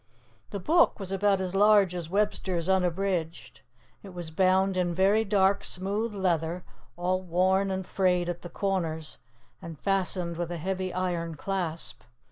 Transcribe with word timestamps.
The 0.49 0.57
Book 0.59 0.99
was 0.99 1.11
about 1.11 1.39
as 1.41 1.53
large 1.53 1.93
as 1.93 2.09
Webster's 2.09 2.67
Unabridged. 2.67 3.61
It 4.01 4.15
was 4.15 4.31
bound 4.31 4.75
in 4.75 4.95
very 4.95 5.23
dark, 5.23 5.63
smooth 5.63 6.15
leather, 6.15 6.63
all 6.97 7.21
worn 7.21 7.69
and 7.69 7.85
frayed 7.85 8.27
at 8.27 8.41
the 8.41 8.49
corners, 8.49 9.19
and 9.61 9.77
fastened 9.77 10.37
with 10.37 10.51
a 10.51 10.57
heavy 10.57 10.91
iron 10.91 11.35
clasp. 11.35 12.01